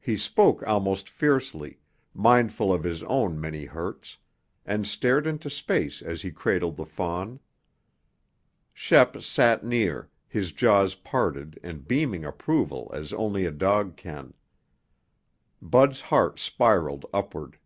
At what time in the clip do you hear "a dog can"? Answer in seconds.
13.46-14.34